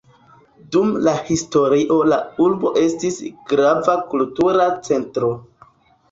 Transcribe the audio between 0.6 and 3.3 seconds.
Dum la historio la urbo estis